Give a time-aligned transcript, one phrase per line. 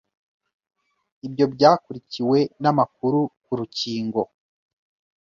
[1.27, 4.21] Ibyo byakurikiwe n'amakuru ku rukingo